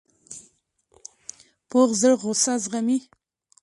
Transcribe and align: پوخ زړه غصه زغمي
پوخ 1.69 1.89
زړه 2.01 2.15
غصه 2.21 2.53
زغمي 2.63 2.99